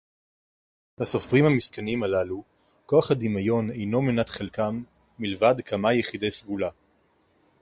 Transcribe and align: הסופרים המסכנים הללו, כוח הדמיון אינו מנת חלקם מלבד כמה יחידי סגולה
הסופרים 0.99 1.45
המסכנים 1.45 2.03
הללו, 2.03 2.43
כוח 2.85 3.11
הדמיון 3.11 3.71
אינו 3.71 4.01
מנת 4.01 4.29
חלקם 4.29 4.83
מלבד 5.19 5.61
כמה 5.65 5.93
יחידי 5.93 6.31
סגולה 6.31 6.69